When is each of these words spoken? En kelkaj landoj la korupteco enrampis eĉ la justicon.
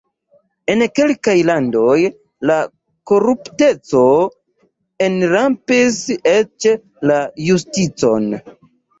En 0.75 0.83
kelkaj 0.99 1.33
landoj 1.47 1.97
la 2.51 2.55
korupteco 3.11 4.01
enrampis 5.07 5.99
eĉ 6.31 6.67
la 7.11 7.19
justicon. 7.49 8.27